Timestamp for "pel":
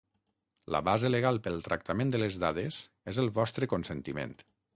1.47-1.61